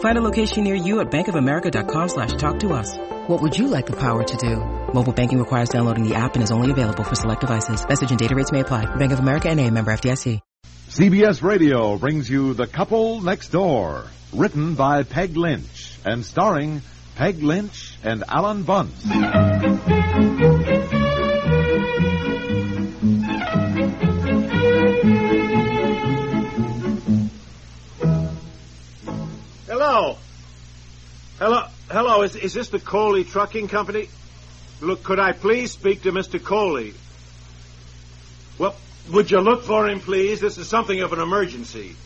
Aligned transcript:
Find 0.00 0.18
a 0.18 0.22
location 0.22 0.64
near 0.64 0.74
you 0.74 1.00
at 1.00 1.10
bankofamerica.com 1.10 2.08
slash 2.08 2.34
talk 2.34 2.58
to 2.60 2.74
us. 2.74 2.98
What 3.28 3.40
would 3.40 3.56
you 3.56 3.68
like 3.68 3.86
the 3.86 3.96
power 3.96 4.22
to 4.22 4.36
do? 4.36 4.56
Mobile 4.92 5.12
banking 5.14 5.38
requires 5.38 5.70
downloading 5.70 6.06
the 6.06 6.14
app 6.14 6.34
and 6.34 6.42
is 6.42 6.50
only 6.50 6.70
available 6.70 7.04
for 7.04 7.14
select 7.14 7.40
devices. 7.40 7.86
Message 7.88 8.10
and 8.10 8.18
data 8.18 8.34
rates 8.34 8.52
may 8.52 8.60
apply. 8.60 8.84
Bank 8.96 9.12
of 9.12 9.20
America 9.20 9.48
and 9.48 9.58
a 9.58 9.70
member 9.70 9.90
FDIC. 9.92 10.40
CBS 10.88 11.40
Radio 11.40 11.96
brings 11.98 12.28
you 12.28 12.52
The 12.54 12.66
Couple 12.66 13.20
Next 13.20 13.50
Door, 13.50 14.06
written 14.32 14.74
by 14.74 15.04
Peg 15.04 15.36
Lynch 15.36 15.96
and 16.04 16.24
starring 16.24 16.82
Peg 17.14 17.42
Lynch 17.44 17.96
and 18.02 18.24
Alan 18.26 18.64
Bunce. 18.64 19.06
Hello. 29.90 30.18
Hello. 31.40 31.66
Hello. 31.90 32.22
Is, 32.22 32.36
is 32.36 32.54
this 32.54 32.68
the 32.68 32.78
Coley 32.78 33.24
Trucking 33.24 33.66
Company? 33.66 34.08
Look, 34.80 35.02
could 35.02 35.18
I 35.18 35.32
please 35.32 35.72
speak 35.72 36.02
to 36.02 36.12
Mr. 36.12 36.40
Coley? 36.40 36.94
Well, 38.56 38.76
would 39.10 39.32
you 39.32 39.40
look 39.40 39.64
for 39.64 39.88
him, 39.88 39.98
please? 39.98 40.38
This 40.38 40.58
is 40.58 40.68
something 40.68 41.00
of 41.00 41.12
an 41.12 41.18
emergency. 41.18 41.96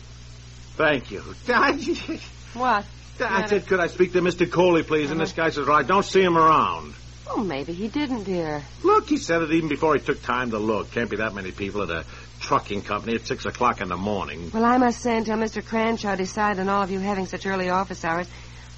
Thank 0.77 1.11
you. 1.11 1.21
What? 2.55 2.85
I 3.19 3.45
said, 3.45 3.67
could 3.67 3.79
I 3.81 3.87
speak 3.87 4.13
to 4.13 4.21
Mr. 4.21 4.49
Coley, 4.49 4.81
please? 4.81 5.11
And 5.11 5.19
this 5.19 5.33
guy 5.33 5.49
says, 5.49 5.67
well, 5.67 5.77
I 5.77 5.83
don't 5.83 6.05
see 6.05 6.23
him 6.23 6.37
around. 6.37 6.95
Oh, 7.27 7.43
maybe 7.43 7.73
he 7.73 7.87
didn't, 7.87 8.23
dear. 8.23 8.63
Look, 8.81 9.09
he 9.09 9.17
said 9.17 9.41
it 9.41 9.51
even 9.51 9.69
before 9.69 9.93
he 9.93 9.99
took 9.99 10.23
time 10.23 10.51
to 10.51 10.57
look. 10.57 10.91
Can't 10.91 11.09
be 11.09 11.17
that 11.17 11.35
many 11.35 11.51
people 11.51 11.83
at 11.83 11.89
a 11.89 12.05
trucking 12.45 12.83
company 12.83 13.15
at 13.15 13.25
six 13.25 13.45
o'clock 13.45 13.81
in 13.81 13.89
the 13.89 13.97
morning. 13.97 14.51
Well, 14.53 14.63
I 14.63 14.77
must 14.77 15.01
say, 15.01 15.17
until 15.17 15.35
Mr. 15.37 15.65
Cranshaw 15.65 16.15
decided 16.15 16.59
on 16.61 16.69
all 16.69 16.83
of 16.83 16.91
you 16.91 16.99
having 16.99 17.25
such 17.25 17.45
early 17.47 17.69
office 17.69 18.05
hours, 18.05 18.27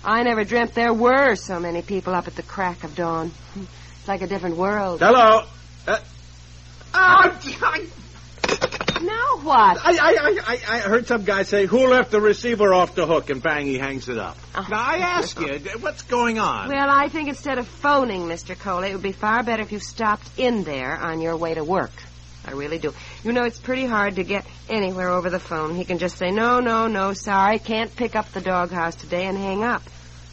I 0.05 0.23
never 0.23 0.45
dreamt 0.45 0.73
there 0.73 0.93
were 0.93 1.35
so 1.35 1.59
many 1.59 1.81
people 1.81 2.15
up 2.15 2.27
at 2.27 2.35
the 2.35 2.43
crack 2.43 2.83
of 2.83 2.95
dawn. 2.95 3.31
It's 3.99 4.07
like 4.07 4.21
a 4.21 4.27
different 4.27 4.55
world. 4.55 5.01
Hello. 5.01 5.43
Uh, 5.85 5.99
oh, 6.93 7.39
Now 9.01 9.37
what? 9.43 9.77
I, 9.83 9.91
I, 9.91 10.15
I, 10.21 10.39
I- 10.47 10.75
I 10.75 10.79
heard 10.79 11.07
some 11.07 11.23
guy 11.25 11.43
say, 11.43 11.65
who 11.65 11.87
left 11.87 12.09
the 12.11 12.21
receiver 12.21 12.73
off 12.73 12.95
the 12.95 13.05
hook? 13.05 13.29
And 13.29 13.43
bang, 13.43 13.65
he 13.67 13.77
hangs 13.77 14.07
it 14.07 14.17
up. 14.17 14.37
Oh. 14.55 14.65
Now, 14.69 14.79
I 14.81 14.97
ask 14.99 15.37
you, 15.39 15.59
what's 15.81 16.03
going 16.03 16.39
on? 16.39 16.69
Well, 16.69 16.89
I 16.89 17.09
think 17.09 17.27
instead 17.27 17.57
of 17.59 17.67
phoning 17.67 18.21
Mr. 18.29 18.57
Coley, 18.57 18.89
it 18.89 18.93
would 18.93 19.03
be 19.03 19.11
far 19.11 19.43
better 19.43 19.61
if 19.61 19.71
you 19.73 19.79
stopped 19.79 20.29
in 20.37 20.63
there 20.63 20.95
on 20.97 21.19
your 21.21 21.35
way 21.35 21.53
to 21.53 21.63
work. 21.65 21.91
I 22.47 22.51
really 22.51 22.79
do. 22.79 22.93
You 23.23 23.33
know, 23.33 23.43
it's 23.43 23.59
pretty 23.59 23.85
hard 23.85 24.15
to 24.15 24.23
get 24.23 24.45
anywhere 24.69 25.09
over 25.09 25.29
the 25.29 25.39
phone. 25.39 25.75
He 25.75 25.83
can 25.83 25.97
just 25.97 26.17
say, 26.17 26.31
no, 26.31 26.59
no, 26.61 26.87
no, 26.87 27.11
sorry, 27.13 27.59
can't 27.59 27.93
pick 27.93 28.15
up 28.15 28.31
the 28.31 28.39
doghouse 28.41 28.95
today 28.95 29.25
and 29.25 29.37
hang 29.37 29.63
up. 29.63 29.83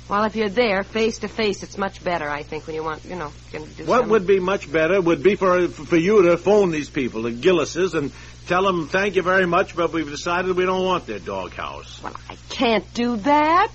While 0.07 0.25
if 0.25 0.37
you're 0.37 0.51
there, 0.51 0.85
face 0.85 1.19
to 1.21 1.29
face, 1.29 1.63
it's 1.63 1.79
much 1.79 2.05
better, 2.05 2.29
I 2.29 2.43
think, 2.43 2.67
when 2.67 2.77
you 2.77 2.85
want, 2.85 3.05
you 3.05 3.17
know, 3.17 3.33
can 3.51 3.65
do 3.73 3.85
What 3.87 4.03
some- 4.03 4.11
would 4.11 4.27
be 4.27 4.39
much 4.39 4.71
better 4.71 5.01
would 5.01 5.23
be 5.23 5.35
for 5.35 5.67
for 5.69 5.97
you 5.97 6.23
to 6.25 6.37
phone 6.37 6.71
these 6.71 6.91
people, 6.91 7.23
the 7.23 7.33
Gillises, 7.33 7.95
and 7.95 8.13
tell 8.47 8.63
them 8.65 8.87
thank 8.87 9.17
you 9.17 9.23
very 9.23 9.47
much, 9.47 9.75
but 9.75 9.93
we've 9.95 10.09
decided 10.09 10.55
we 10.57 10.67
don't 10.67 10.85
want 10.85 11.07
their 11.07 11.19
doghouse. 11.19 12.01
Well, 12.03 12.15
I 12.29 12.37
can't 12.51 12.85
do 12.95 13.17
that. 13.17 13.73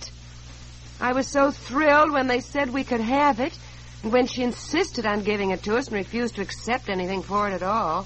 I 1.02 1.14
was 1.14 1.28
so 1.28 1.50
thrilled 1.50 2.12
when 2.12 2.28
they 2.28 2.42
said 2.42 2.70
we 2.72 2.84
could 2.84 3.02
have 3.02 3.40
it, 3.40 3.58
and 4.04 4.12
when 4.14 4.28
she 4.28 4.44
insisted 4.44 5.08
on 5.08 5.24
giving 5.24 5.50
it 5.50 5.64
to 5.64 5.78
us 5.78 5.88
and 5.88 5.96
refused 5.96 6.36
to 6.36 6.42
accept 6.42 6.90
anything 6.90 7.24
for 7.24 7.50
it 7.50 7.54
at 7.54 7.64
all. 7.64 8.06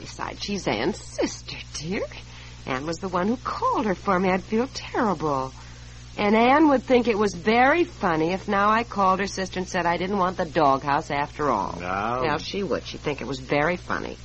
Besides, 0.00 0.42
she's 0.42 0.66
Anne's 0.66 0.98
sister, 0.98 1.56
dear. 1.74 2.02
Anne 2.66 2.86
was 2.86 2.98
the 2.98 3.08
one 3.08 3.28
who 3.28 3.36
called 3.36 3.86
her 3.86 3.94
for 3.94 4.18
me. 4.18 4.30
I'd 4.30 4.42
feel 4.42 4.68
terrible. 4.72 5.52
And 6.16 6.34
Anne 6.34 6.68
would 6.68 6.82
think 6.82 7.06
it 7.06 7.18
was 7.18 7.34
very 7.34 7.84
funny 7.84 8.32
if 8.32 8.48
now 8.48 8.70
I 8.70 8.82
called 8.84 9.20
her 9.20 9.26
sister 9.26 9.58
and 9.60 9.68
said 9.68 9.86
I 9.86 9.96
didn't 9.96 10.18
want 10.18 10.36
the 10.36 10.44
doghouse 10.44 11.10
after 11.10 11.50
all. 11.50 11.78
No. 11.80 12.20
Well, 12.22 12.38
she 12.38 12.62
would. 12.62 12.84
She'd 12.84 13.00
think 13.00 13.20
it 13.20 13.26
was 13.26 13.40
very 13.40 13.76
funny. 13.76 14.16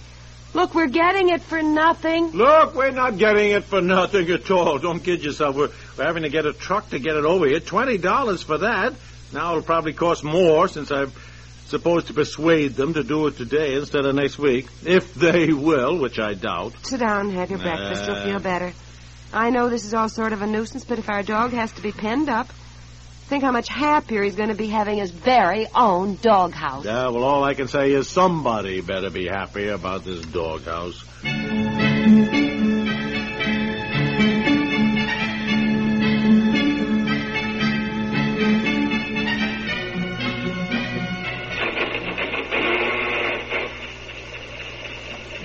Look, 0.53 0.73
we're 0.73 0.87
getting 0.87 1.29
it 1.29 1.41
for 1.41 1.61
nothing. 1.61 2.31
Look, 2.31 2.75
we're 2.75 2.91
not 2.91 3.17
getting 3.17 3.51
it 3.51 3.65
for 3.65 3.81
nothing 3.81 4.29
at 4.29 4.49
all. 4.49 4.79
Don't 4.79 5.01
kid 5.01 5.23
yourself. 5.23 5.55
We're, 5.55 5.69
we're 5.97 6.05
having 6.05 6.23
to 6.23 6.29
get 6.29 6.45
a 6.45 6.53
truck 6.53 6.89
to 6.91 6.99
get 6.99 7.17
it 7.17 7.25
over 7.25 7.45
here. 7.45 7.59
Twenty 7.59 7.97
dollars 7.97 8.41
for 8.41 8.59
that. 8.59 8.93
Now 9.33 9.51
it'll 9.51 9.63
probably 9.63 9.93
cost 9.93 10.23
more 10.23 10.69
since 10.69 10.91
I'm 10.91 11.11
supposed 11.67 12.07
to 12.07 12.13
persuade 12.13 12.75
them 12.75 12.93
to 12.93 13.03
do 13.03 13.27
it 13.27 13.37
today 13.37 13.75
instead 13.75 14.05
of 14.05 14.15
next 14.15 14.37
week, 14.37 14.67
if 14.85 15.13
they 15.13 15.51
will, 15.51 15.97
which 15.97 16.19
I 16.19 16.33
doubt. 16.33 16.73
Sit 16.83 16.99
down 16.99 17.27
and 17.27 17.35
have 17.35 17.49
your 17.49 17.59
breakfast. 17.59 18.05
You'll 18.05 18.23
feel 18.23 18.39
better. 18.39 18.73
I 19.33 19.49
know 19.49 19.69
this 19.69 19.85
is 19.85 19.93
all 19.93 20.09
sort 20.09 20.33
of 20.33 20.41
a 20.41 20.47
nuisance, 20.47 20.85
but 20.85 20.99
if 20.99 21.09
our 21.09 21.23
dog 21.23 21.51
has 21.51 21.71
to 21.73 21.81
be 21.81 21.91
penned 21.91 22.29
up, 22.29 22.47
think 23.27 23.43
how 23.43 23.51
much 23.51 23.67
happier 23.67 24.23
he's 24.23 24.35
going 24.35 24.49
to 24.49 24.55
be 24.55 24.67
having 24.67 24.99
his 24.99 25.11
very 25.11 25.67
own 25.75 26.17
doghouse. 26.21 26.85
Yeah, 26.85 27.09
well, 27.09 27.23
all 27.23 27.43
I 27.43 27.55
can 27.55 27.67
say 27.67 27.91
is 27.91 28.07
somebody 28.07 28.81
better 28.81 29.09
be 29.09 29.27
happy 29.27 29.67
about 29.67 30.05
this 30.05 30.21
doghouse. 30.21 31.03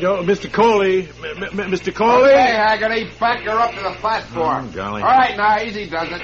Yo, 0.01 0.23
Mr. 0.23 0.51
Coley, 0.51 1.09
M- 1.09 1.43
M- 1.61 1.71
Mr. 1.71 1.95
Coley. 1.95 2.31
Okay, 2.31 2.53
Haggerty, 2.53 3.11
back 3.21 3.41
her 3.43 3.51
up 3.51 3.75
to 3.75 3.83
the 3.83 3.91
platform. 4.01 4.69
Oh, 4.71 4.75
golly. 4.75 5.03
All 5.03 5.09
right, 5.09 5.37
now, 5.37 5.61
easy 5.61 5.89
does 5.91 6.09
it. 6.11 6.23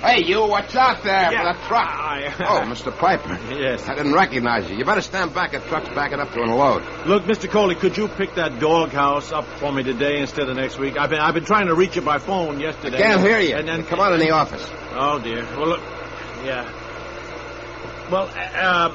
Hey, 0.00 0.24
you, 0.24 0.40
what's 0.46 0.74
out 0.74 1.02
there 1.04 1.30
Yeah, 1.30 1.52
for 1.52 1.58
the 1.60 1.66
truck? 1.66 1.86
I- 1.86 2.32
oh, 2.40 2.62
Mr. 2.66 2.96
Piper. 2.96 3.38
Yes. 3.52 3.86
I 3.86 3.94
didn't 3.96 4.14
recognize 4.14 4.70
you. 4.70 4.78
You 4.78 4.86
better 4.86 5.02
stand 5.02 5.34
back. 5.34 5.52
A 5.52 5.60
truck's 5.60 5.90
backing 5.90 6.18
up 6.20 6.32
to 6.32 6.40
unload. 6.42 6.82
Look, 7.06 7.24
Mr. 7.24 7.50
Coley, 7.50 7.74
could 7.74 7.98
you 7.98 8.08
pick 8.08 8.34
that 8.36 8.58
doghouse 8.58 9.30
up 9.32 9.46
for 9.58 9.70
me 9.70 9.82
today 9.82 10.20
instead 10.20 10.48
of 10.48 10.56
next 10.56 10.78
week? 10.78 10.96
I've 10.98 11.10
been 11.10 11.18
I've 11.20 11.34
been 11.34 11.44
trying 11.44 11.66
to 11.66 11.74
reach 11.74 11.96
you 11.96 12.02
by 12.02 12.16
phone 12.18 12.58
yesterday. 12.60 12.96
Can't 12.96 13.20
hear 13.20 13.38
you. 13.40 13.56
And 13.56 13.68
then 13.68 13.84
Come 13.84 14.00
on 14.00 14.14
in 14.14 14.20
the 14.20 14.30
office. 14.30 14.66
Oh 14.92 15.18
dear. 15.18 15.44
Well, 15.58 15.68
look. 15.68 15.80
Yeah. 16.46 16.64
Well, 18.10 18.30
uh, 18.34 18.94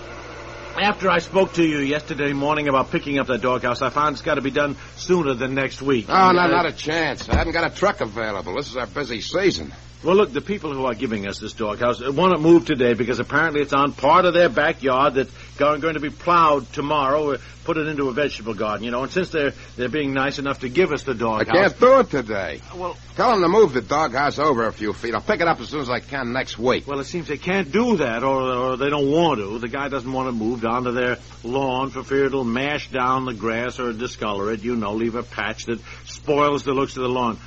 after 0.77 1.10
I 1.10 1.19
spoke 1.19 1.54
to 1.54 1.63
you 1.63 1.80
yesterday 1.80 2.33
morning 2.33 2.68
about 2.68 2.92
picking 2.92 3.19
up 3.19 3.27
that 3.27 3.42
doghouse, 3.42 3.81
I 3.81 3.89
found 3.89 4.13
it's 4.13 4.22
got 4.22 4.36
to 4.36 4.42
be 4.42 4.51
done 4.51 4.75
sooner 4.98 5.33
than 5.33 5.56
next 5.56 5.81
week. 5.81 6.06
Oh, 6.10 6.31
no, 6.31 6.42
Uh, 6.42 6.48
not 6.48 6.66
a 6.66 6.72
chance. 6.72 7.30
I 7.30 7.36
haven't 7.36 7.54
got 7.54 7.72
a 7.72 7.74
truck 7.75 8.01
available. 8.01 8.56
This 8.56 8.69
is 8.69 8.77
our 8.77 8.88
busy 8.88 9.22
season. 9.22 9.74
Well, 10.04 10.16
look, 10.18 10.33
the 10.33 10.42
people 10.42 10.72
who 10.74 10.86
are 10.86 10.94
giving 10.94 11.27
us 11.27 11.39
this 11.39 11.54
doghouse 11.54 12.00
want 12.01 12.33
it 12.33 12.39
moved 12.39 12.68
today 12.68 12.94
because 12.94 13.19
apparently 13.19 13.62
it's 13.62 13.74
on 13.74 13.94
part 13.94 14.25
of 14.25 14.33
their 14.33 14.50
backyard 14.50 15.16
that's 15.16 15.31
going, 15.57 15.81
going 15.81 15.94
to 15.96 16.00
be 16.00 16.10
plowed 16.10 16.72
tomorrow, 16.74 17.31
or 17.31 17.38
put 17.63 17.78
it 17.78 17.88
into 17.88 18.10
a 18.10 18.13
vegetable 18.13 18.54
garden, 18.54 18.84
you 18.84 18.92
know. 18.92 19.04
And 19.04 19.12
since 19.12 19.30
they're 19.30 19.54
they're 19.75 19.90
being 19.90 20.13
nice 20.13 20.40
enough 20.40 20.60
to 20.62 20.69
give 20.69 20.92
us 20.92 21.04
the 21.04 21.13
dog 21.13 21.42
I 21.42 21.46
can't 21.46 21.80
do 21.80 22.00
it 22.00 22.10
today. 22.10 22.62
Uh, 22.72 22.78
well, 22.78 22.98
Tell 23.16 23.31
them 23.31 23.42
to 23.42 23.48
move 23.48 23.72
the 23.72 23.81
doghouse 23.81 24.40
over 24.40 24.66
a 24.68 24.74
few 24.74 24.92
feet. 24.92 25.13
I'll 25.16 25.22
pick 25.22 25.40
it 25.40 25.48
up 25.48 25.62
as 25.62 25.69
soon 25.69 25.80
as 25.80 25.90
I 25.90 26.02
can 26.02 26.34
next 26.34 26.60
week. 26.60 26.86
well, 26.86 27.00
it 27.00 27.06
seems 27.06 27.28
they 27.28 27.38
can't 27.38 27.72
do 27.72 27.98
that, 27.98 28.24
or 28.24 28.42
or 28.54 28.78
they 28.78 28.90
don't 28.90 29.10
want 29.10 29.40
to. 29.40 29.57
The 29.60 29.69
guy 29.69 29.88
doesn't 29.88 30.12
want 30.12 30.28
to 30.28 30.31
move 30.34 30.66
onto 30.66 30.92
their 30.92 31.18
lawn 31.44 31.90
for 31.92 32.04
fear 32.04 32.25
it'll 32.25 32.44
mash 32.44 32.90
down 32.90 33.25
the 33.25 33.34
grass 33.34 33.80
or 33.80 33.94
discolor 33.94 34.51
it. 34.51 34.63
You 34.63 34.75
know, 34.75 34.94
leave 34.94 35.16
a 35.16 35.24
patch 35.24 35.66
that 35.66 35.80
spoils 36.06 36.63
the 36.63 36.74
looks 36.74 36.98
of 36.98 37.04
the 37.04 37.10
lawn. 37.10 37.40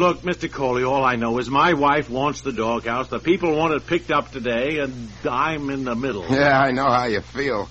Look, 0.00 0.22
Mr. 0.22 0.50
Coley, 0.50 0.82
all 0.82 1.04
I 1.04 1.16
know 1.16 1.36
is 1.36 1.50
my 1.50 1.74
wife 1.74 2.08
wants 2.08 2.40
the 2.40 2.52
doghouse. 2.52 3.08
The 3.08 3.18
people 3.18 3.54
want 3.54 3.74
it 3.74 3.86
picked 3.86 4.10
up 4.10 4.32
today, 4.32 4.78
and 4.78 5.10
I'm 5.28 5.68
in 5.68 5.84
the 5.84 5.94
middle. 5.94 6.24
Yeah, 6.26 6.58
I 6.58 6.70
know 6.70 6.88
how 6.88 7.04
you 7.04 7.20
feel. 7.20 7.68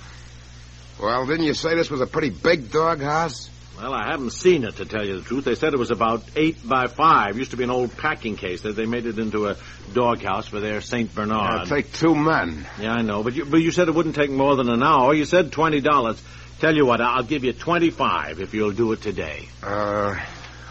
Well, 1.02 1.26
didn't 1.26 1.48
you 1.48 1.56
say 1.56 1.74
this 1.74 1.90
was 1.90 2.02
a 2.02 2.06
pretty 2.06 2.30
big 2.30 2.72
doghouse? 2.72 3.50
Well, 3.80 3.96
I 3.96 4.12
haven't 4.12 4.30
seen 4.30 4.64
it, 4.64 4.76
to 4.76 4.86
tell 4.86 5.04
you 5.04 5.16
the 5.16 5.24
truth. 5.24 5.44
They 5.44 5.56
said 5.56 5.74
it 5.74 5.80
was 5.80 5.90
about 5.90 6.22
eight 6.36 6.58
by 6.70 6.86
five. 6.86 7.36
Used 7.36 7.50
to 7.50 7.58
be 7.58 7.64
an 7.64 7.72
old 7.72 7.98
packing 7.98 8.36
case. 8.36 8.62
That 8.62 8.75
they 8.75 8.86
made 8.86 9.08
it 9.08 9.18
into 9.18 9.48
a 9.48 9.56
doghouse 9.96 10.46
for 10.46 10.60
their 10.60 10.82
St. 10.82 11.16
Bernard. 11.16 11.64
It'll 11.64 11.78
take 11.78 11.92
two 11.94 12.14
men. 12.14 12.68
Yeah, 12.80 12.94
I 12.94 13.02
know, 13.02 13.24
but 13.24 13.34
you, 13.34 13.46
but 13.46 13.58
you 13.58 13.72
said 13.72 13.88
it 13.88 13.96
wouldn't 13.96 14.14
take 14.14 14.30
more 14.30 14.56
than 14.56 14.70
an 14.70 14.84
hour. 14.84 15.16
You 15.16 15.25
said 15.25 15.52
twenty 15.52 15.82
dollars. 15.82 16.22
Tell 16.60 16.75
you 16.75 16.86
what, 16.86 17.02
I'll 17.02 17.24
give 17.24 17.44
you 17.44 17.54
twenty-five 17.54 18.40
if 18.40 18.54
you'll 18.54 18.74
do 18.74 18.92
it 18.92 19.02
today. 19.02 19.50
Uh, 19.64 20.14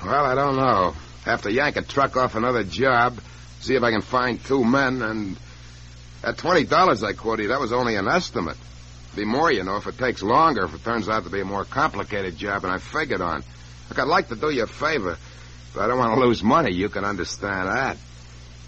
well, 0.05 0.25
I 0.25 0.37
don't 0.37 0.57
know. 0.57 0.95
Have 1.25 1.43
to 1.43 1.53
yank 1.53 1.77
a 1.77 1.83
truck 1.83 2.17
off 2.17 2.35
another 2.35 2.65
job, 2.65 3.21
see 3.61 3.75
if 3.75 3.83
I 3.83 3.91
can 3.91 4.01
find 4.01 4.43
two 4.43 4.65
men, 4.65 5.03
and 5.03 5.37
at 6.23 6.39
twenty 6.39 6.65
dollars 6.65 7.03
I 7.03 7.13
quoted 7.13 7.45
you, 7.45 7.49
that 7.49 7.61
was 7.61 7.73
only 7.73 7.97
an 7.97 8.09
estimate. 8.09 8.57
Be 9.17 9.25
more, 9.25 9.51
you 9.51 9.65
know, 9.65 9.77
if 9.77 9.87
it 9.87 9.99
takes 9.99 10.23
longer, 10.23 10.65
if 10.65 10.75
it 10.75 10.85
turns 10.85 11.09
out 11.09 11.25
to 11.25 11.31
be 11.31 11.41
a 11.41 11.45
more 11.45 11.65
complicated 11.65 12.37
job 12.37 12.63
than 12.63 12.71
I 12.71 12.79
figured 12.79 13.21
on. 13.21 13.43
Look, 13.89 13.99
I'd 13.99 14.07
like 14.07 14.29
to 14.29 14.37
do 14.37 14.51
you 14.51 14.65
a 14.65 14.67
favor, 14.67 15.17
but 15.75 15.83
I 15.83 15.87
don't 15.87 15.99
want 15.99 16.15
to 16.15 16.21
lose 16.21 16.43
money. 16.43 16.73
You 16.73 16.89
can 16.89 17.05
understand 17.05 17.69
that. 17.69 17.97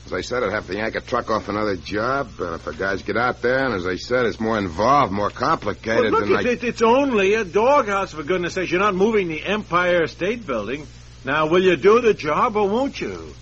As 0.06 0.12
I 0.14 0.22
said, 0.22 0.42
I'd 0.42 0.52
have 0.52 0.66
to 0.66 0.74
yank 0.74 0.94
a 0.94 1.00
truck 1.02 1.30
off 1.30 1.48
another 1.48 1.76
job, 1.76 2.30
and 2.40 2.54
if 2.54 2.64
the 2.64 2.72
guys 2.72 3.02
get 3.02 3.16
out 3.16 3.42
there, 3.42 3.66
and 3.66 3.74
as 3.74 3.86
I 3.86 3.96
said, 3.96 4.24
it's 4.24 4.40
more 4.40 4.58
involved, 4.58 5.12
more 5.12 5.30
complicated 5.30 6.10
look, 6.10 6.24
than 6.24 6.36
I... 6.36 6.40
it, 6.40 6.46
it, 6.46 6.64
it's 6.64 6.82
only 6.82 7.34
a 7.34 7.44
doghouse, 7.44 8.12
for 8.12 8.22
goodness 8.22 8.54
sakes. 8.54 8.70
You're 8.70 8.80
not 8.80 8.94
moving 8.94 9.28
the 9.28 9.44
Empire 9.44 10.06
State 10.06 10.46
Building. 10.46 10.86
Now, 11.24 11.46
will 11.46 11.62
you 11.62 11.76
do 11.76 12.00
the 12.00 12.14
job 12.14 12.56
or 12.56 12.68
won't 12.68 13.00
you? 13.00 13.34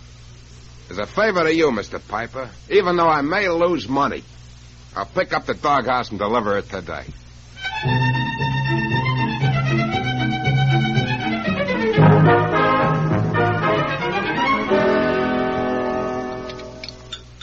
As 0.91 0.99
a 0.99 1.07
favor 1.07 1.45
to 1.45 1.55
you, 1.55 1.71
Mr. 1.71 2.01
Piper, 2.07 2.51
even 2.71 2.97
though 2.97 3.09
I 3.09 3.21
may 3.23 3.49
lose 3.49 3.89
money, 3.89 4.25
I'll 4.97 5.07
pick 5.07 5.33
up 5.33 5.47
the 5.47 5.55
doghouse 5.55 6.11
and 6.11 6.19
deliver 6.19 6.59
it 6.59 6.69
today. 6.69 7.05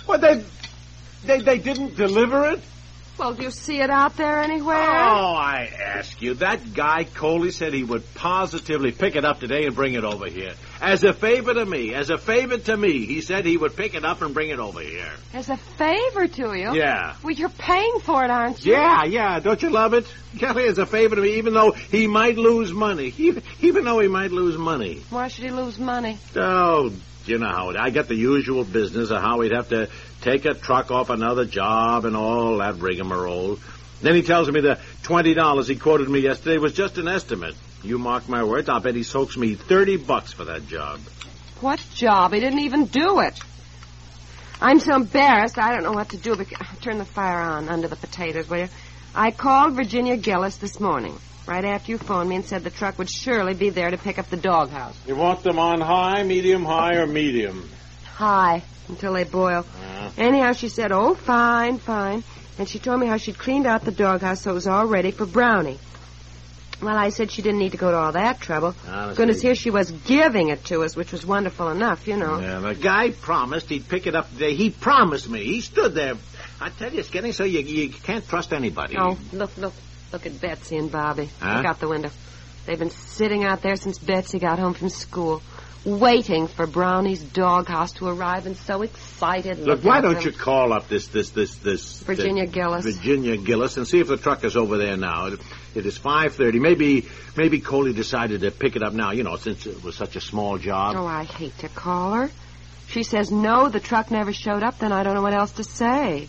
What, 0.05 0.21
they, 0.21 0.43
they, 1.23 1.39
they 1.41 1.57
didn't 1.59 1.95
deliver 1.95 2.45
it? 2.51 2.61
Well, 3.17 3.33
do 3.33 3.43
you 3.43 3.51
see 3.51 3.79
it 3.79 3.89
out 3.89 4.17
there 4.17 4.39
anywhere? 4.39 4.75
Oh, 4.75 5.35
I 5.35 5.71
ask 5.81 6.21
you. 6.21 6.33
That 6.35 6.73
guy, 6.73 7.05
Coley, 7.05 7.51
said 7.51 7.73
he 7.73 7.83
would 7.83 8.13
positively 8.13 8.91
pick 8.91 9.15
it 9.15 9.23
up 9.23 9.39
today 9.39 9.65
and 9.65 9.73
bring 9.75 9.93
it 9.93 10.03
over 10.03 10.27
here. 10.27 10.53
As 10.85 11.03
a 11.03 11.13
favor 11.13 11.51
to 11.51 11.65
me. 11.65 11.95
As 11.95 12.11
a 12.11 12.17
favor 12.19 12.59
to 12.59 12.77
me. 12.77 13.07
He 13.07 13.21
said 13.21 13.43
he 13.43 13.57
would 13.57 13.75
pick 13.75 13.95
it 13.95 14.05
up 14.05 14.21
and 14.21 14.35
bring 14.35 14.51
it 14.51 14.59
over 14.59 14.81
here. 14.81 15.11
As 15.33 15.49
a 15.49 15.57
favor 15.57 16.27
to 16.27 16.53
you? 16.53 16.75
Yeah. 16.75 17.15
Well, 17.23 17.33
you're 17.33 17.49
paying 17.49 17.99
for 18.01 18.23
it, 18.23 18.29
aren't 18.29 18.63
you? 18.63 18.73
Yeah, 18.73 19.03
yeah. 19.05 19.39
Don't 19.39 19.59
you 19.63 19.71
love 19.71 19.95
it? 19.95 20.05
Kelly, 20.37 20.67
as 20.67 20.77
a 20.77 20.85
favor 20.85 21.15
to 21.15 21.21
me, 21.23 21.37
even 21.37 21.55
though 21.55 21.71
he 21.71 22.05
might 22.05 22.37
lose 22.37 22.71
money. 22.71 23.11
Even, 23.17 23.41
even 23.61 23.83
though 23.83 23.99
he 23.99 24.07
might 24.07 24.31
lose 24.31 24.59
money. 24.59 25.01
Why 25.09 25.27
should 25.27 25.45
he 25.45 25.49
lose 25.49 25.79
money? 25.79 26.19
Oh, 26.35 26.91
you 27.25 27.39
know 27.39 27.49
how 27.49 27.71
it, 27.71 27.77
I 27.77 27.89
get 27.89 28.07
the 28.07 28.15
usual 28.15 28.63
business 28.63 29.09
of 29.09 29.23
how 29.23 29.41
he'd 29.41 29.53
have 29.53 29.69
to 29.69 29.89
take 30.21 30.45
a 30.45 30.53
truck 30.53 30.91
off 30.91 31.09
another 31.09 31.45
job 31.45 32.05
and 32.05 32.15
all 32.15 32.57
that 32.59 32.75
rigmarole. 32.75 33.57
Then 34.03 34.13
he 34.13 34.21
tells 34.21 34.51
me 34.51 34.61
the 34.61 34.77
twenty 35.01 35.33
dollars 35.33 35.67
he 35.67 35.77
quoted 35.77 36.07
me 36.09 36.19
yesterday 36.19 36.59
was 36.59 36.73
just 36.73 36.99
an 36.99 37.07
estimate. 37.07 37.55
You 37.85 37.99
mark 37.99 38.27
my 38.27 38.43
words, 38.43 38.67
I'll 38.67 38.79
bet 38.79 38.95
he 38.95 39.03
soaks 39.03 39.37
me 39.37 39.53
thirty 39.53 39.97
bucks 39.97 40.33
for 40.33 40.45
that 40.45 40.67
job. 40.67 40.99
What 41.61 41.79
job? 41.93 42.33
He 42.33 42.39
didn't 42.39 42.59
even 42.59 42.85
do 42.85 43.19
it. 43.19 43.39
I'm 44.59 44.79
so 44.79 44.95
embarrassed, 44.95 45.59
I 45.59 45.71
don't 45.71 45.83
know 45.83 45.91
what 45.91 46.09
to 46.09 46.17
do. 46.17 46.35
But 46.35 46.47
turn 46.81 46.97
the 46.97 47.05
fire 47.05 47.39
on 47.39 47.69
under 47.69 47.87
the 47.87 47.95
potatoes, 47.95 48.49
will 48.49 48.61
you? 48.61 48.69
I 49.13 49.29
called 49.29 49.73
Virginia 49.73 50.17
Gillis 50.17 50.57
this 50.57 50.79
morning, 50.79 51.15
right 51.45 51.63
after 51.63 51.91
you 51.91 51.99
phoned 51.99 52.27
me, 52.27 52.37
and 52.37 52.45
said 52.45 52.63
the 52.63 52.71
truck 52.71 52.97
would 52.97 53.09
surely 53.09 53.53
be 53.53 53.69
there 53.69 53.91
to 53.91 53.97
pick 53.97 54.17
up 54.17 54.31
the 54.31 54.37
doghouse. 54.37 54.97
You 55.05 55.15
want 55.15 55.43
them 55.43 55.59
on 55.59 55.79
high, 55.79 56.23
medium, 56.23 56.65
high, 56.65 56.95
or 56.95 57.05
medium? 57.05 57.69
High, 58.03 58.63
until 58.87 59.13
they 59.13 59.25
boil. 59.25 59.63
Anyhow, 60.17 60.53
she 60.53 60.69
said, 60.69 60.91
oh, 60.91 61.13
fine, 61.13 61.77
fine. 61.77 62.23
And 62.57 62.67
she 62.67 62.79
told 62.79 62.99
me 62.99 63.05
how 63.07 63.17
she'd 63.17 63.37
cleaned 63.37 63.67
out 63.67 63.83
the 63.83 63.91
doghouse 63.91 64.41
so 64.41 64.51
it 64.51 64.55
was 64.55 64.67
all 64.67 64.87
ready 64.87 65.11
for 65.11 65.25
Brownie. 65.25 65.77
Well, 66.85 66.95
I 66.95 67.09
said 67.09 67.31
she 67.31 67.41
didn't 67.41 67.59
need 67.59 67.71
to 67.71 67.77
go 67.77 67.89
to 67.89 67.97
all 67.97 68.11
that 68.11 68.39
trouble. 68.39 68.75
Ah, 68.87 69.05
Honestly. 69.05 69.15
Goodness, 69.15 69.41
here 69.41 69.55
she 69.55 69.71
was 69.71 69.89
giving 69.89 70.49
it 70.49 70.63
to 70.65 70.83
us, 70.83 70.95
which 70.95 71.11
was 71.11 71.25
wonderful 71.25 71.69
enough, 71.69 72.07
you 72.07 72.15
know. 72.15 72.39
Yeah, 72.39 72.59
the 72.59 72.75
guy 72.75 73.09
promised 73.09 73.69
he'd 73.69 73.89
pick 73.89 74.05
it 74.05 74.15
up 74.15 74.29
today. 74.31 74.53
He 74.53 74.69
promised 74.69 75.27
me. 75.27 75.43
He 75.43 75.61
stood 75.61 75.95
there. 75.95 76.13
I 76.61 76.69
tell 76.69 76.93
you, 76.93 76.99
it's 76.99 77.09
getting 77.09 77.33
so 77.33 77.43
you, 77.43 77.59
you 77.61 77.89
can't 77.89 78.27
trust 78.27 78.53
anybody. 78.53 78.95
Oh, 78.97 79.17
look, 79.33 79.57
look, 79.57 79.73
look 80.13 80.25
at 80.25 80.39
Betsy 80.39 80.77
and 80.77 80.91
Bobby. 80.91 81.29
Huh? 81.39 81.57
Look 81.57 81.65
out 81.65 81.79
the 81.79 81.89
window. 81.89 82.11
They've 82.65 82.79
been 82.79 82.91
sitting 82.91 83.43
out 83.43 83.61
there 83.61 83.75
since 83.75 83.97
Betsy 83.97 84.39
got 84.39 84.59
home 84.59 84.73
from 84.73 84.89
school, 84.89 85.41
waiting 85.85 86.47
for 86.47 86.65
Brownie's 86.65 87.21
doghouse 87.23 87.93
to 87.93 88.07
arrive 88.07 88.45
and 88.45 88.57
so 88.57 88.81
excited. 88.81 89.59
Look, 89.59 89.83
why 89.83 90.01
don't 90.01 90.15
them. 90.15 90.23
you 90.23 90.31
call 90.31 90.73
up 90.73 90.87
this 90.87 91.07
this 91.07 91.29
this 91.31 91.55
this 91.57 92.01
Virginia 92.01 92.45
Gillis. 92.45 92.85
Virginia 92.85 93.37
Gillis 93.37 93.77
and 93.77 93.87
see 93.87 93.99
if 93.99 94.07
the 94.07 94.17
truck 94.17 94.43
is 94.43 94.55
over 94.55 94.77
there 94.77 94.97
now. 94.97 95.31
It, 95.75 95.85
is 95.85 95.97
five 95.97 96.35
thirty. 96.35 96.59
Maybe 96.59 97.07
maybe 97.35 97.59
Coley 97.59 97.93
decided 97.93 98.41
to 98.41 98.51
pick 98.51 98.75
it 98.75 98.83
up 98.83 98.93
now. 98.93 99.11
You 99.11 99.23
know, 99.23 99.35
since 99.35 99.65
it 99.65 99.83
was 99.83 99.95
such 99.95 100.15
a 100.15 100.21
small 100.21 100.57
job. 100.57 100.95
Oh, 100.97 101.05
I 101.05 101.23
hate 101.23 101.57
to 101.59 101.69
call 101.69 102.13
her. 102.13 102.29
She 102.87 103.03
says 103.03 103.31
no, 103.31 103.69
the 103.69 103.79
truck 103.79 104.11
never 104.11 104.31
showed 104.31 104.63
up, 104.63 104.79
then 104.79 104.91
I 104.91 105.03
don't 105.03 105.15
know 105.15 105.21
what 105.21 105.33
else 105.33 105.53
to 105.53 105.63
say. 105.63 106.27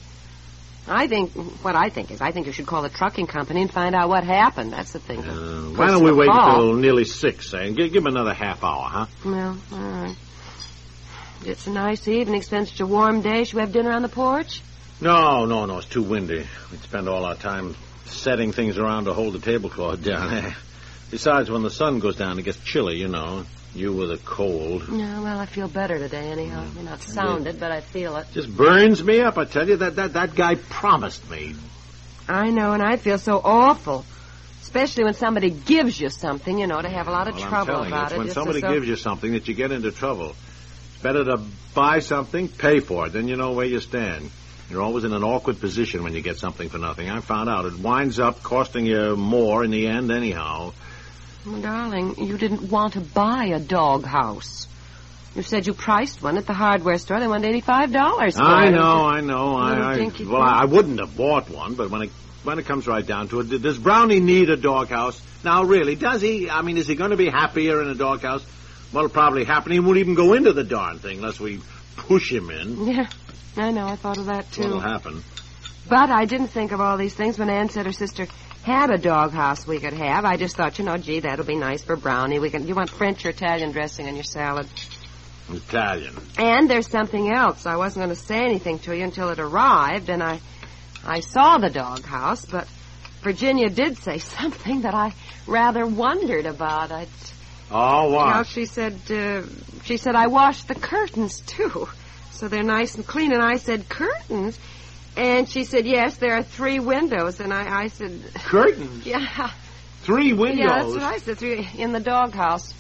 I 0.88 1.08
think, 1.08 1.32
what 1.64 1.74
I 1.74 1.88
think 1.88 2.12
is, 2.12 2.20
I 2.20 2.30
think 2.30 2.46
you 2.46 2.52
should 2.52 2.66
call 2.66 2.82
the 2.82 2.88
trucking 2.88 3.26
company 3.26 3.62
and 3.62 3.70
find 3.70 3.94
out 3.94 4.08
what 4.08 4.22
happened. 4.22 4.72
That's 4.72 4.92
the 4.92 5.00
thing. 5.00 5.18
Uh, 5.18 5.70
why 5.74 5.88
don't 5.88 6.04
we 6.04 6.12
wait 6.12 6.28
until 6.30 6.74
nearly 6.74 7.04
six, 7.04 7.50
say, 7.50 7.66
and 7.66 7.76
give, 7.76 7.92
give 7.92 8.02
him 8.02 8.06
another 8.06 8.32
half 8.32 8.62
hour, 8.62 8.88
huh? 8.88 9.06
Well, 9.24 9.58
all 9.72 9.78
right. 9.78 10.16
It's 11.44 11.66
a 11.66 11.70
nice 11.70 12.06
evening. 12.06 12.40
It's 12.40 12.48
such 12.48 12.80
a 12.80 12.86
warm 12.86 13.20
day. 13.20 13.44
Should 13.44 13.54
we 13.54 13.60
have 13.60 13.72
dinner 13.72 13.90
on 13.90 14.02
the 14.02 14.08
porch? 14.08 14.62
No, 15.00 15.44
no, 15.44 15.66
no. 15.66 15.78
It's 15.78 15.86
too 15.86 16.02
windy. 16.02 16.46
We'd 16.70 16.82
spend 16.82 17.08
all 17.08 17.24
our 17.24 17.34
time 17.34 17.74
setting 18.06 18.52
things 18.52 18.78
around 18.78 19.04
to 19.04 19.12
hold 19.14 19.34
the 19.34 19.38
tablecloth 19.38 20.02
down. 20.02 20.54
Besides, 21.10 21.50
when 21.50 21.62
the 21.62 21.70
sun 21.70 22.00
goes 22.00 22.16
down, 22.16 22.38
it 22.38 22.42
gets 22.42 22.58
chilly, 22.58 22.96
you 22.96 23.08
know. 23.08 23.44
You 23.74 23.92
with 23.92 24.10
a 24.10 24.16
cold. 24.16 24.88
No, 24.88 25.22
well, 25.22 25.38
I 25.38 25.44
feel 25.44 25.68
better 25.68 25.98
today, 25.98 26.30
anyhow. 26.30 26.64
Mm. 26.64 26.74
You're 26.76 26.84
not 26.84 27.02
sounded, 27.02 27.60
but 27.60 27.70
I 27.70 27.82
feel 27.82 28.16
it. 28.16 28.26
Just 28.32 28.54
burns 28.54 29.04
me 29.04 29.20
up, 29.20 29.36
I 29.36 29.44
tell 29.44 29.68
you. 29.68 29.76
That, 29.76 29.96
that, 29.96 30.14
that 30.14 30.34
guy 30.34 30.54
promised 30.54 31.28
me. 31.30 31.54
I 32.26 32.50
know, 32.50 32.72
and 32.72 32.82
I 32.82 32.96
feel 32.96 33.18
so 33.18 33.38
awful. 33.44 34.06
Especially 34.62 35.04
when 35.04 35.14
somebody 35.14 35.50
gives 35.50 36.00
you 36.00 36.08
something, 36.08 36.58
you 36.58 36.66
know, 36.66 36.80
to 36.80 36.88
have 36.88 37.06
a 37.06 37.10
lot 37.10 37.28
of 37.28 37.34
Well, 37.34 37.44
I'm 37.44 37.50
trouble 37.50 37.72
telling 37.74 37.90
you, 37.90 38.02
it's 38.02 38.12
it. 38.12 38.18
when 38.18 38.30
somebody 38.30 38.60
so- 38.60 38.72
gives 38.72 38.88
you 38.88 38.96
something 38.96 39.32
that 39.32 39.46
you 39.46 39.54
get 39.54 39.72
into 39.72 39.92
trouble. 39.92 40.30
It's 40.30 41.02
better 41.02 41.24
to 41.24 41.42
buy 41.74 42.00
something, 42.00 42.48
pay 42.48 42.80
for 42.80 43.06
it, 43.06 43.12
then 43.12 43.28
you 43.28 43.36
know 43.36 43.52
where 43.52 43.66
you 43.66 43.80
stand. 43.80 44.30
You're 44.70 44.82
always 44.82 45.04
in 45.04 45.12
an 45.12 45.22
awkward 45.22 45.60
position 45.60 46.02
when 46.02 46.14
you 46.14 46.22
get 46.22 46.38
something 46.38 46.68
for 46.68 46.78
nothing. 46.78 47.08
I 47.08 47.20
found 47.20 47.48
out 47.48 47.66
it 47.66 47.78
winds 47.78 48.18
up 48.18 48.42
costing 48.42 48.84
you 48.84 49.16
more 49.16 49.62
in 49.64 49.70
the 49.70 49.86
end 49.86 50.10
anyhow. 50.10 50.72
Oh, 51.46 51.60
darling, 51.60 52.16
you 52.18 52.36
didn't 52.36 52.70
want 52.70 52.94
to 52.94 53.00
buy 53.00 53.52
a 53.54 53.60
doghouse. 53.60 54.66
You 55.36 55.42
said 55.42 55.66
you 55.66 55.74
priced 55.74 56.22
one 56.22 56.38
at 56.38 56.46
the 56.46 56.54
hardware 56.54 56.98
store. 56.98 57.20
They 57.20 57.28
wanted 57.28 57.48
eighty-five 57.48 57.92
dollars. 57.92 58.36
I 58.40 58.70
know, 58.70 59.04
I 59.06 59.20
know. 59.20 59.54
I, 59.54 59.92
I 59.92 59.94
dinky 59.96 60.24
well, 60.24 60.42
thing. 60.42 60.50
I 60.50 60.64
wouldn't 60.64 60.98
have 60.98 61.16
bought 61.16 61.50
one, 61.50 61.74
but 61.74 61.90
when 61.90 62.02
it 62.02 62.10
when 62.42 62.58
it 62.58 62.64
comes 62.64 62.86
right 62.86 63.06
down 63.06 63.28
to 63.28 63.40
it, 63.40 63.62
does 63.62 63.78
Brownie 63.78 64.20
need 64.20 64.50
a 64.50 64.56
doghouse? 64.56 65.20
Now, 65.44 65.64
really, 65.64 65.94
does 65.94 66.22
he? 66.22 66.48
I 66.48 66.62
mean, 66.62 66.76
is 66.76 66.88
he 66.88 66.94
going 66.94 67.10
to 67.10 67.16
be 67.16 67.28
happier 67.28 67.82
in 67.82 67.88
a 67.88 67.94
doghouse? 67.94 68.44
Well, 68.92 69.04
it'll 69.04 69.12
probably 69.12 69.44
happen. 69.44 69.72
He 69.72 69.80
won't 69.80 69.98
even 69.98 70.14
go 70.14 70.32
into 70.32 70.52
the 70.52 70.64
darn 70.64 70.98
thing 71.00 71.18
unless 71.18 71.38
we 71.38 71.60
push 71.96 72.32
him 72.32 72.50
in. 72.50 72.86
Yeah, 72.86 73.08
I 73.56 73.70
know. 73.70 73.86
I 73.86 73.96
thought 73.96 74.18
of 74.18 74.26
that 74.26 74.50
too. 74.52 74.62
What'll 74.62 74.80
happen? 74.80 75.24
But 75.88 76.10
I 76.10 76.24
didn't 76.24 76.48
think 76.48 76.72
of 76.72 76.80
all 76.80 76.96
these 76.96 77.14
things 77.14 77.38
when 77.38 77.48
Ann 77.48 77.68
said 77.68 77.86
her 77.86 77.92
sister 77.92 78.26
had 78.64 78.90
a 78.90 78.98
doghouse 78.98 79.66
we 79.66 79.78
could 79.78 79.92
have. 79.92 80.24
I 80.24 80.36
just 80.36 80.56
thought, 80.56 80.78
you 80.78 80.84
know, 80.84 80.96
gee, 80.96 81.20
that'll 81.20 81.44
be 81.44 81.54
nice 81.54 81.84
for 81.84 81.94
Brownie. 81.96 82.40
We 82.40 82.50
can. 82.50 82.66
You 82.66 82.74
want 82.74 82.90
French 82.90 83.24
or 83.24 83.30
Italian 83.30 83.72
dressing 83.72 84.08
on 84.08 84.14
your 84.14 84.24
salad? 84.24 84.66
Italian. 85.48 86.16
And 86.38 86.68
there's 86.68 86.88
something 86.88 87.32
else. 87.32 87.66
I 87.66 87.76
wasn't 87.76 88.06
going 88.06 88.16
to 88.16 88.20
say 88.20 88.38
anything 88.38 88.80
to 88.80 88.96
you 88.96 89.04
until 89.04 89.28
it 89.28 89.38
arrived, 89.38 90.08
and 90.08 90.22
I, 90.22 90.40
I 91.04 91.20
saw 91.20 91.58
the 91.58 91.70
doghouse, 91.70 92.44
but 92.44 92.66
Virginia 93.22 93.70
did 93.70 93.98
say 93.98 94.18
something 94.38 94.82
that 94.82 94.94
I 94.94 95.14
rather 95.46 95.86
wondered 95.86 96.46
about. 96.46 96.90
I, 96.90 97.06
Oh, 97.70 98.10
you 98.10 98.34
know, 98.34 98.42
she 98.44 98.66
said, 98.66 98.94
uh, 99.10 99.42
she 99.84 99.96
said 99.96 100.14
I 100.14 100.28
washed 100.28 100.68
the 100.68 100.76
curtains 100.76 101.40
too, 101.40 101.88
so 102.36 102.48
they're 102.48 102.62
nice 102.62 102.94
and 102.94 103.06
clean. 103.06 103.32
And 103.32 103.42
I 103.42 103.56
said 103.56 103.88
curtains, 103.88 104.58
and 105.16 105.48
she 105.48 105.64
said 105.64 105.86
yes, 105.86 106.16
there 106.16 106.34
are 106.36 106.42
three 106.42 106.78
windows. 106.78 107.40
And 107.40 107.52
I, 107.52 107.82
I 107.84 107.86
said, 107.88 108.20
Curtains. 108.34 109.06
yeah, 109.06 109.50
Three 110.02 110.32
windows. 110.32 110.58
yeah, 110.60 110.78
that's 110.82 110.92
what 110.94 111.02
I 111.02 111.18
said. 111.18 111.38
Three 111.38 111.68
in 111.78 111.92
the 111.92 112.00
doghouse. 112.00 112.72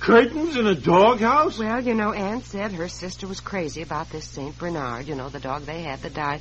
Curtains 0.00 0.56
in 0.56 0.66
a 0.66 0.74
doghouse? 0.74 1.58
Well, 1.58 1.82
you 1.82 1.94
know, 1.94 2.12
Anne 2.12 2.42
said 2.42 2.72
her 2.72 2.88
sister 2.88 3.26
was 3.26 3.40
crazy 3.40 3.80
about 3.82 4.10
this 4.10 4.26
St. 4.26 4.56
Bernard, 4.58 5.06
you 5.06 5.14
know, 5.14 5.28
the 5.30 5.40
dog 5.40 5.62
they 5.62 5.82
had 5.82 6.00
that 6.00 6.12
died. 6.14 6.40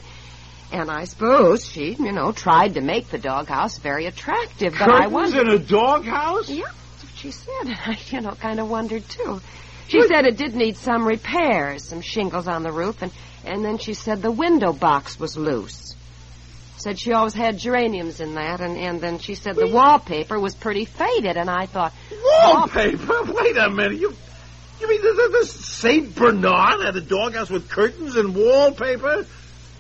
And 0.72 0.90
I 0.92 1.06
suppose 1.06 1.66
she, 1.66 1.94
you 1.94 2.12
know, 2.12 2.32
tried 2.34 2.74
to 2.74 2.82
make 2.82 3.08
the 3.10 3.18
doghouse 3.20 3.78
very 3.78 4.06
attractive. 4.08 4.74
But 4.74 4.90
I 4.90 5.04
Curtains 5.06 5.14
wondered. 5.14 5.48
in 5.48 5.54
a 5.54 5.60
doghouse? 5.60 6.50
Yeah, 6.50 6.64
that's 6.66 7.04
what 7.04 7.14
she 7.16 7.32
said. 7.32 7.54
And 7.66 7.76
I, 7.86 7.98
you 8.08 8.22
know, 8.22 8.32
kind 8.32 8.60
of 8.60 8.70
wondered, 8.70 9.08
too. 9.08 9.40
She 9.88 10.02
said 10.08 10.26
it 10.26 10.38
did 10.38 10.56
need 10.56 10.78
some 10.78 11.06
repairs, 11.06 11.84
some 11.84 12.02
shingles 12.02 12.48
on 12.48 12.64
the 12.64 12.72
roof, 12.72 13.02
and, 13.02 13.12
and 13.46 13.64
then 13.64 13.78
she 13.78 13.94
said 13.94 14.22
the 14.22 14.32
window 14.32 14.74
box 14.74 15.20
was 15.20 15.38
loose. 15.38 15.96
Said 16.78 17.00
she 17.00 17.14
always 17.14 17.34
had 17.34 17.58
geraniums 17.58 18.20
in 18.20 18.36
that, 18.36 18.60
and, 18.60 18.78
and 18.78 19.00
then 19.00 19.20
she 19.20 19.36
said 19.36 19.56
the 19.56 19.68
wallpaper 19.68 20.40
was 20.40 20.56
pretty 20.56 20.86
faded, 20.86 21.38
and 21.38 21.50
I 21.50 21.66
thought, 21.66 21.94
Wallpaper? 22.12 23.24
Wait 23.32 23.58
a 23.58 23.70
minute. 23.70 24.00
You, 24.00 24.14
you 24.82 24.90
mean 24.90 25.02
this, 25.02 25.32
this 25.32 25.66
St. 25.66 26.14
Bernard 26.16 26.82
had 26.84 26.96
a 26.96 27.02
doghouse 27.02 27.50
with 27.50 27.70
curtains 27.70 28.16
and 28.16 28.36
wallpaper? 28.36 29.26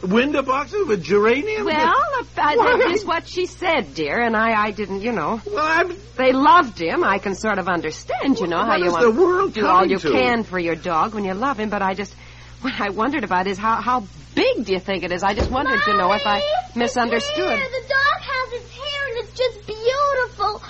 Window 0.04 0.42
boxes 0.42 0.86
with 0.88 1.04
geraniums? 1.04 1.66
well, 1.66 1.96
uh, 2.20 2.24
that 2.36 2.90
is 2.92 3.06
what 3.06 3.28
she 3.28 3.46
said, 3.46 3.94
dear, 3.94 4.20
and 4.20 4.36
I, 4.36 4.66
I 4.66 4.72
didn't, 4.72 5.02
you 5.02 5.12
know. 5.12 5.42
Well, 5.46 5.66
I'm... 5.66 5.98
They 6.18 6.34
loved 6.34 6.80
him. 6.80 7.04
I 7.04 7.20
can 7.20 7.36
sort 7.36 7.58
of 7.58 7.68
understand, 7.68 8.40
you 8.40 8.48
know, 8.48 8.64
how 8.64 8.76
you 8.76 8.86
is 8.86 8.92
want 8.94 9.16
the 9.16 9.22
world 9.22 9.54
to 9.56 9.62
do 9.62 9.66
all 9.68 9.86
you 9.86 9.98
to? 10.00 10.12
can 10.12 10.44
for 10.44 10.60
your 10.60 10.76
dog 10.76 11.14
when 11.16 11.24
you 11.24 11.34
love 11.34 11.60
him. 11.60 11.70
But 11.70 11.82
I 11.82 11.94
just, 11.94 12.14
what 12.62 12.80
I 12.80 12.90
wondered 12.90 13.24
about 13.24 13.48
is 13.48 13.58
how 13.58 13.82
how 13.82 14.06
big 14.36 14.66
do 14.66 14.74
you 14.74 14.80
think 14.80 15.04
it 15.04 15.12
is? 15.12 15.24
I 15.24 15.34
just 15.34 15.50
wanted 15.50 15.82
to 15.82 15.98
know 15.98 16.12
if 16.14 16.22
I 16.26 16.42
misunderstood. 16.76 17.58
Hair. 17.58 17.70
The 17.70 17.88
dog 17.88 18.20
has 18.22 18.62
its 18.62 18.72
hair, 18.72 19.08
and 19.08 19.18
it's 19.24 19.38
just 19.38 19.66
beautiful. 19.66 20.62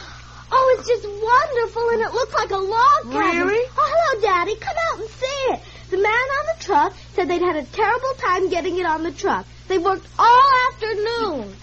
Oh, 0.55 0.75
it's 0.77 0.87
just 0.87 1.07
wonderful, 1.07 1.89
and 1.89 2.01
it 2.01 2.13
looks 2.13 2.33
like 2.33 2.51
a 2.51 2.57
log 2.57 3.11
cabin. 3.11 3.47
Really? 3.47 3.65
Oh, 3.75 3.91
hello, 3.93 4.21
Daddy. 4.21 4.55
Come 4.55 4.75
out 4.91 4.99
and 4.99 5.09
see 5.09 5.25
it. 5.25 5.61
The 5.89 5.97
man 5.97 6.11
on 6.11 6.45
the 6.57 6.63
truck 6.63 6.93
said 7.23 7.29
they'd 7.29 7.45
had 7.45 7.55
a 7.55 7.63
terrible 7.63 8.13
time 8.17 8.49
getting 8.49 8.77
it 8.77 8.85
on 8.85 9.03
the 9.03 9.11
truck. 9.11 9.45
They 9.67 9.77
worked 9.77 10.07
all 10.19 10.51
afternoon. 10.71 11.55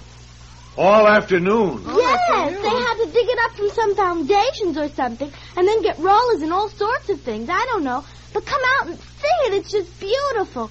All 0.79 1.07
afternoon. 1.07 1.83
yes, 1.87 2.53
they 2.63 2.69
had 2.69 2.95
to 3.05 3.11
dig 3.13 3.27
it 3.29 3.39
up 3.45 3.53
from 3.57 3.71
some 3.71 3.95
foundations 3.95 4.79
or 4.79 4.89
something, 4.89 5.31
and 5.57 5.69
then 5.69 5.83
get 5.83 5.99
rollers 5.99 6.43
and 6.43 6.53
all 6.53 6.69
sorts 6.69 7.11
of 7.11 7.21
things. 7.21 7.51
I 7.51 7.63
don't 7.67 7.85
know. 7.85 8.05
But 8.33 8.47
come 8.47 8.61
out 8.79 8.89
and 8.89 8.99
see 8.99 9.47
it. 9.47 9.55
It's 9.55 9.71
just 9.71 10.01
beautiful. 10.01 10.71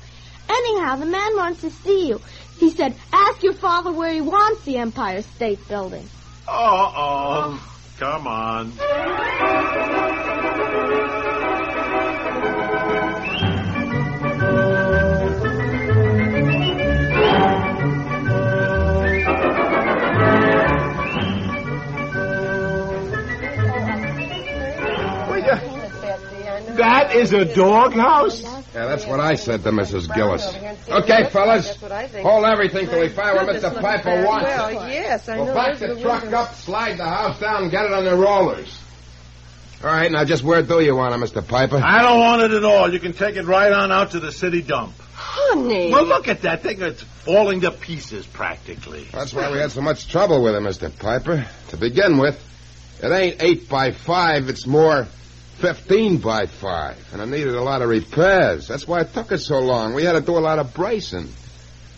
Anyhow, 0.49 0.95
the 0.95 1.05
man 1.05 1.35
wants 1.35 1.61
to 1.61 1.69
see 1.69 2.07
you. 2.07 2.21
He 2.57 2.71
said, 2.71 2.95
ask 3.13 3.43
your 3.43 3.53
father 3.53 3.91
where 3.91 4.11
he 4.11 4.21
wants 4.21 4.63
the 4.63 4.77
Empire 4.77 5.21
State 5.21 5.67
Building. 5.67 6.07
Uh-oh. 6.47 7.63
Come 7.99 8.27
on. 8.27 8.71
That 27.09 27.17
is 27.17 27.33
a 27.33 27.45
doghouse? 27.55 28.43
Yeah, 28.43 28.61
that's 28.85 29.05
what 29.05 29.19
I 29.19 29.33
said 29.33 29.63
to 29.63 29.71
Mrs. 29.71 30.13
Gillis. 30.13 30.45
Okay, 30.87 31.27
fellas. 31.29 31.75
Hold 32.21 32.45
everything 32.45 32.87
till 32.87 33.01
we 33.01 33.09
find 33.09 33.35
where 33.35 33.55
Mr. 33.55 33.81
Piper 33.81 34.25
wants 34.25 34.47
it. 34.47 34.93
yes, 34.93 35.27
I 35.27 35.39
We'll 35.39 35.53
back 35.53 35.79
the 35.79 35.99
truck 35.99 36.25
up, 36.25 36.53
slide 36.53 36.97
the 36.97 37.05
house 37.05 37.39
down, 37.39 37.63
and 37.63 37.71
get 37.71 37.85
it 37.85 37.93
on 37.93 38.05
the 38.05 38.15
rollers. 38.15 38.79
All 39.83 39.89
right, 39.89 40.11
now 40.11 40.23
just 40.23 40.43
where 40.43 40.61
do 40.61 40.81
you 40.81 40.95
want 40.95 41.15
it, 41.15 41.33
Mr. 41.33 41.45
Piper? 41.45 41.77
I 41.77 42.03
don't 42.03 42.19
want 42.19 42.43
it 42.43 42.51
at 42.51 42.63
all. 42.63 42.93
You 42.93 42.99
can 42.99 43.13
take 43.13 43.37
it 43.37 43.45
right 43.45 43.71
on 43.71 43.91
out 43.91 44.11
to 44.11 44.19
the 44.19 44.31
city 44.31 44.61
dump. 44.61 44.93
Honey. 45.13 45.91
Well, 45.91 46.05
look 46.05 46.27
at 46.27 46.43
that 46.43 46.61
thing. 46.63 46.81
It's 46.81 47.01
falling 47.01 47.61
to 47.61 47.71
pieces 47.71 48.27
practically. 48.27 49.07
That's 49.11 49.33
why 49.33 49.51
we 49.51 49.57
had 49.57 49.71
so 49.71 49.81
much 49.81 50.07
trouble 50.09 50.43
with 50.43 50.53
it, 50.53 50.61
Mr. 50.61 50.95
Piper. 50.99 51.47
To 51.69 51.77
begin 51.77 52.17
with, 52.17 52.37
it 53.01 53.11
ain't 53.11 53.41
8 53.41 53.69
by 53.69 53.91
5, 53.91 54.49
it's 54.49 54.67
more 54.67 55.07
15 55.59 56.17
by 56.17 56.45
5. 56.45 57.13
And 57.13 57.21
it 57.21 57.25
needed 57.27 57.55
a 57.55 57.61
lot 57.61 57.81
of 57.81 57.89
repairs. 57.89 58.67
That's 58.67 58.87
why 58.87 59.01
it 59.01 59.13
took 59.13 59.31
us 59.31 59.45
so 59.45 59.59
long. 59.59 59.93
We 59.93 60.03
had 60.03 60.13
to 60.13 60.21
do 60.21 60.37
a 60.37 60.39
lot 60.39 60.59
of 60.59 60.73
bracing. 60.73 61.29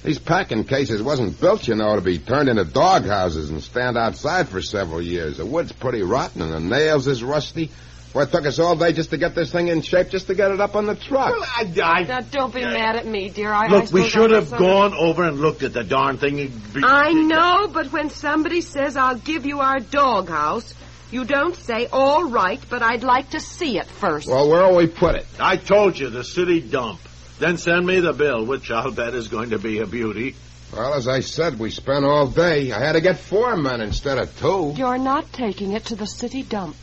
These 0.03 0.17
packing 0.19 0.63
cases 0.63 1.01
wasn't 1.03 1.39
built, 1.39 1.67
you 1.67 1.75
know, 1.75 1.95
to 1.95 2.01
be 2.01 2.17
turned 2.17 2.49
into 2.49 2.65
dog 2.65 3.05
houses 3.05 3.51
and 3.51 3.61
stand 3.61 3.97
outside 3.97 4.49
for 4.49 4.61
several 4.61 5.01
years. 5.01 5.37
The 5.37 5.45
wood's 5.45 5.71
pretty 5.71 6.01
rotten 6.01 6.41
and 6.41 6.51
the 6.51 6.59
nails 6.59 7.07
is 7.07 7.23
rusty. 7.23 7.69
Why, 8.13 8.23
it 8.23 8.31
took 8.31 8.45
us 8.45 8.59
all 8.59 8.75
day 8.75 8.91
just 8.91 9.11
to 9.11 9.17
get 9.17 9.35
this 9.35 9.51
thing 9.53 9.69
in 9.69 9.81
shape, 9.81 10.09
just 10.09 10.27
to 10.27 10.35
get 10.35 10.51
it 10.51 10.59
up 10.59 10.75
on 10.75 10.85
the 10.85 10.95
truck. 10.95 11.31
Well, 11.31 11.43
I, 11.43 11.71
I, 11.81 12.03
Now, 12.03 12.19
don't 12.19 12.53
be 12.53 12.61
mad 12.61 12.97
at 12.97 13.05
me, 13.05 13.29
dear. 13.29 13.53
I, 13.53 13.67
I 13.67 13.69
look, 13.69 13.91
we 13.93 14.09
should 14.09 14.33
I 14.33 14.35
have 14.35 14.51
misunderstood. 14.51 14.59
gone 14.59 14.93
over 14.95 15.23
and 15.23 15.39
looked 15.39 15.63
at 15.63 15.71
the 15.71 15.83
darn 15.83 16.17
thing. 16.17 16.35
Be- 16.73 16.81
I 16.83 17.13
know, 17.13 17.69
but 17.71 17.91
when 17.93 18.09
somebody 18.09 18.59
says, 18.61 18.97
I'll 18.97 19.15
give 19.15 19.45
you 19.45 19.61
our 19.61 19.79
doghouse, 19.79 20.73
you 21.11 21.25
don't 21.25 21.55
say, 21.55 21.87
all 21.91 22.29
right, 22.29 22.61
but 22.69 22.81
I'd 22.81 23.03
like 23.03 23.31
to 23.31 23.39
see 23.39 23.77
it 23.77 23.85
first. 23.85 24.27
Well, 24.27 24.49
where'll 24.49 24.75
we 24.75 24.87
put 24.87 25.15
it? 25.15 25.27
I 25.39 25.57
told 25.57 25.99
you, 25.99 26.09
the 26.09 26.23
city 26.23 26.61
dump. 26.61 26.99
Then 27.39 27.57
send 27.57 27.85
me 27.85 27.99
the 27.99 28.13
bill, 28.13 28.45
which 28.45 28.71
I'll 28.71 28.91
bet 28.91 29.13
is 29.13 29.27
going 29.27 29.49
to 29.49 29.59
be 29.59 29.79
a 29.79 29.87
beauty. 29.87 30.35
Well, 30.71 30.93
as 30.93 31.07
I 31.07 31.19
said, 31.19 31.59
we 31.59 31.69
spent 31.69 32.05
all 32.05 32.27
day. 32.27 32.71
I 32.71 32.79
had 32.79 32.93
to 32.93 33.01
get 33.01 33.19
four 33.19 33.57
men 33.57 33.81
instead 33.81 34.17
of 34.17 34.39
two. 34.39 34.73
You're 34.77 34.97
not 34.97 35.33
taking 35.33 35.73
it 35.73 35.85
to 35.85 35.95
the 35.95 36.05
city 36.05 36.43
dump. 36.43 36.77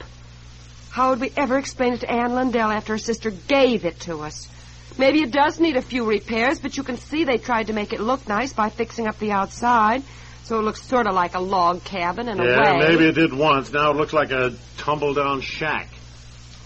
How 0.90 1.10
would 1.10 1.20
we 1.20 1.32
ever 1.36 1.56
explain 1.56 1.94
it 1.94 2.00
to 2.00 2.10
Ann 2.10 2.34
Lundell 2.34 2.70
after 2.70 2.94
her 2.94 2.98
sister 2.98 3.30
gave 3.30 3.84
it 3.84 4.00
to 4.00 4.20
us? 4.22 4.48
Maybe 4.98 5.22
it 5.22 5.30
does 5.30 5.60
need 5.60 5.76
a 5.76 5.82
few 5.82 6.04
repairs, 6.04 6.58
but 6.58 6.76
you 6.76 6.82
can 6.82 6.96
see 6.96 7.24
they 7.24 7.38
tried 7.38 7.68
to 7.68 7.72
make 7.72 7.92
it 7.92 8.00
look 8.00 8.28
nice 8.28 8.52
by 8.52 8.68
fixing 8.68 9.06
up 9.06 9.18
the 9.20 9.30
outside. 9.30 10.02
So 10.48 10.58
it 10.58 10.62
looks 10.62 10.82
sort 10.82 11.06
of 11.06 11.14
like 11.14 11.34
a 11.34 11.40
log 11.40 11.84
cabin 11.84 12.26
in 12.26 12.40
a 12.40 12.42
yeah, 12.42 12.72
way. 12.72 12.88
maybe 12.88 13.06
it 13.06 13.14
did 13.14 13.34
once. 13.34 13.70
Now 13.70 13.90
it 13.90 13.98
looks 13.98 14.14
like 14.14 14.30
a 14.30 14.54
tumble-down 14.78 15.42
shack. 15.42 15.88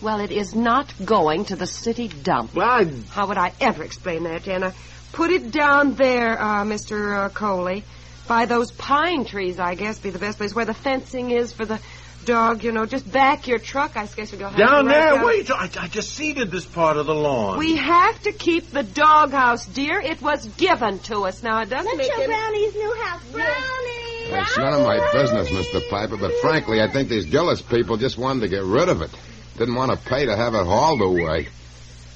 Well, 0.01 0.21
it 0.21 0.31
is 0.31 0.55
not 0.55 0.95
going 1.05 1.47
to 1.47 1.57
the 1.57 1.67
city 1.67 2.07
dump. 2.07 2.55
Well, 2.55 2.69
I... 2.69 2.85
How 3.11 3.27
would 3.27 3.39
I 3.39 3.53
ever 3.61 3.83
explain 3.83 4.23
that, 4.23 4.45
Jenna? 4.45 4.73
Put 5.11 5.33
it 5.33 5.51
down 5.51 5.95
there, 5.95 6.41
uh, 6.41 6.63
Mr. 6.63 7.27
Uh, 7.27 7.29
Coley. 7.31 7.83
By 8.29 8.45
those 8.45 8.71
pine 8.71 9.25
trees, 9.25 9.59
I 9.59 9.75
guess, 9.75 9.99
be 9.99 10.11
the 10.11 10.21
best 10.21 10.39
place 10.39 10.55
where 10.55 10.65
the 10.65 10.75
fencing 10.75 11.33
is 11.33 11.53
for 11.53 11.65
the 11.65 11.81
dog, 12.25 12.65
you 12.65 12.73
know. 12.73 12.87
Just 12.87 13.11
back 13.11 13.47
your 13.47 13.59
truck, 13.59 13.97
I 13.97 14.07
guess 14.07 14.33
you'll 14.33 14.49
have 14.49 14.57
Down 14.57 14.85
to 14.85 14.91
right 14.91 15.15
there? 15.15 15.25
Wait, 15.25 15.51
I, 15.51 15.69
I 15.81 15.89
just 15.89 16.13
seeded 16.15 16.51
this 16.51 16.65
part 16.65 16.97
of 16.97 17.07
the 17.07 17.15
lawn. 17.15 17.59
We 17.59 17.77
have 17.77 18.23
to 18.23 18.33
keep 18.33 18.71
the 18.71 18.83
doghouse, 18.83 19.67
dear. 19.67 20.01
It 20.01 20.23
was 20.23 20.47
given 20.47 20.99
to 21.01 21.23
us. 21.23 21.43
Now, 21.43 21.61
it 21.61 21.71
doesn't 21.71 21.97
Let's 21.97 22.09
make 22.09 22.13
show 22.13 22.23
any... 22.23 22.33
Brownie's 22.33 22.75
new 22.75 22.95
house. 23.03 23.25
Brownie! 23.33 24.13
It's 24.35 24.57
none 24.57 24.73
of 24.73 24.83
my 24.83 25.11
business, 25.13 25.49
Mr. 25.49 25.89
Piper, 25.91 26.17
but 26.17 26.33
frankly, 26.41 26.81
I 26.81 26.89
think 26.89 27.09
these 27.09 27.27
Gillis 27.27 27.61
people 27.61 27.97
just 27.97 28.17
wanted 28.17 28.41
to 28.41 28.49
get 28.49 28.65
rid 28.65 28.89
of 28.89 29.03
it. 29.03 29.11
Didn't 29.59 29.75
want 29.75 29.91
to 29.93 30.09
pay 30.09 30.27
to 30.27 30.37
have 30.37 30.55
it 30.55 30.65
hauled 30.65 31.03
away. 31.03 31.49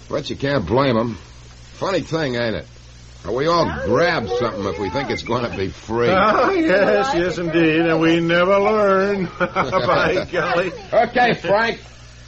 But 0.09 0.31
you 0.31 0.37
can't 0.37 0.67
blame 0.67 0.97
them. 0.97 1.15
Funny 1.15 2.01
thing, 2.01 2.37
ain't 2.37 2.57
it? 2.57 2.67
We 3.33 3.47
all 3.47 3.65
grab 3.85 4.29
something 4.29 4.65
if 4.65 4.79
we 4.79 4.91
think 4.91 5.11
it's 5.11 5.23
going 5.23 5.51
to 5.51 5.57
be 5.57 5.69
free. 5.69 6.09
Ah, 6.11 6.51
yes, 6.51 7.15
yes, 7.15 7.39
indeed, 7.39 7.81
and 7.81 8.01
we 8.01 8.21
never 8.21 8.59
learn. 8.59 9.25
By 9.39 10.27
golly. 10.33 10.73
Okay, 10.93 11.35
Frank. 11.35 11.81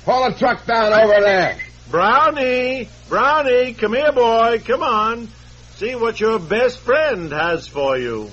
Haul 0.05 0.31
the 0.31 0.38
truck 0.38 0.64
down 0.67 0.93
over 0.93 1.21
there. 1.21 1.59
Brownie, 1.90 2.88
Brownie, 3.09 3.75
come 3.75 3.95
here, 3.95 4.12
boy. 4.12 4.61
Come 4.64 4.83
on. 4.83 5.28
See 5.76 5.95
what 5.95 6.21
your 6.21 6.38
best 6.38 6.78
friend 6.78 7.31
has 7.33 7.69
for 7.69 7.97
you. 7.97 8.31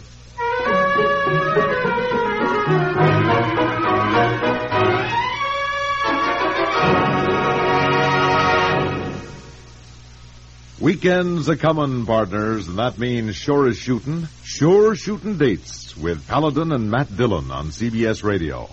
Weekends 10.85 11.49
a 11.49 11.57
comin', 11.57 12.05
partners, 12.05 12.67
and 12.67 12.77
that 12.77 12.99
means 12.99 13.35
sure 13.35 13.67
as 13.67 13.75
shootin', 13.75 14.27
sure 14.43 14.95
shootin' 14.95 15.39
dates 15.39 15.97
with 15.97 16.27
Paladin 16.27 16.71
and 16.71 16.91
Matt 16.91 17.17
Dillon 17.17 17.49
on 17.49 17.69
CBS 17.69 18.23
Radio. 18.23 18.69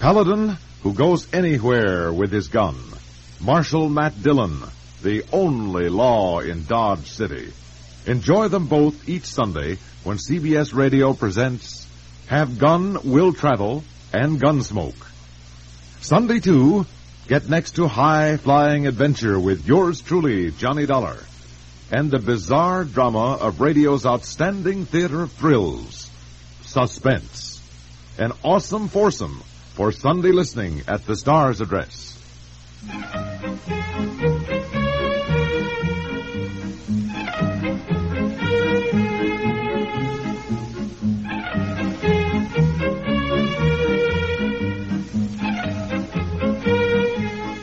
Paladin, 0.00 0.56
who 0.82 0.92
goes 0.92 1.32
anywhere 1.32 2.12
with 2.12 2.32
his 2.32 2.48
gun. 2.48 2.74
Marshal 3.40 3.88
Matt 3.88 4.20
Dillon, 4.20 4.62
the 5.04 5.24
only 5.32 5.88
law 5.88 6.40
in 6.40 6.64
Dodge 6.64 7.06
City. 7.08 7.52
Enjoy 8.04 8.48
them 8.48 8.66
both 8.66 9.08
each 9.08 9.26
Sunday 9.26 9.78
when 10.02 10.16
CBS 10.16 10.74
Radio 10.74 11.12
presents 11.12 11.86
Have 12.26 12.58
Gun, 12.58 12.98
Will 13.04 13.32
Travel, 13.32 13.84
and 14.12 14.40
Gunsmoke. 14.40 15.06
Sunday, 16.00 16.40
too, 16.40 16.84
get 17.28 17.48
next 17.48 17.76
to 17.76 17.88
high 17.88 18.36
flying 18.36 18.86
adventure 18.86 19.38
with 19.38 19.66
yours 19.66 20.00
truly, 20.00 20.50
Johnny 20.50 20.86
Dollar, 20.86 21.18
and 21.90 22.10
the 22.10 22.18
bizarre 22.18 22.84
drama 22.84 23.34
of 23.34 23.60
radio's 23.60 24.06
outstanding 24.06 24.86
theater 24.86 25.22
of 25.22 25.32
thrills, 25.32 26.10
Suspense. 26.62 27.60
An 28.18 28.32
awesome 28.42 28.88
foursome 28.88 29.42
for 29.74 29.92
Sunday 29.92 30.32
listening 30.32 30.82
at 30.86 31.06
the 31.06 31.16
Star's 31.16 31.60
address. 31.60 32.18